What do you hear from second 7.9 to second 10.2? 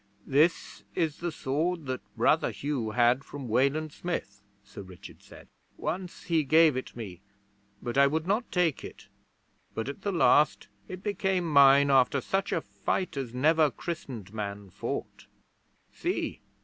I would not take it; but at the